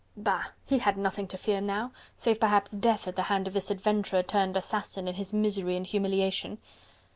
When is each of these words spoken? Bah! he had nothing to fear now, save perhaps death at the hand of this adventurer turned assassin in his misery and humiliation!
Bah! 0.17 0.45
he 0.65 0.79
had 0.79 0.97
nothing 0.97 1.27
to 1.27 1.37
fear 1.37 1.61
now, 1.61 1.91
save 2.17 2.39
perhaps 2.39 2.71
death 2.71 3.07
at 3.07 3.15
the 3.15 3.21
hand 3.21 3.47
of 3.47 3.53
this 3.53 3.69
adventurer 3.69 4.23
turned 4.23 4.57
assassin 4.57 5.07
in 5.07 5.13
his 5.13 5.31
misery 5.31 5.77
and 5.77 5.85
humiliation! 5.85 6.57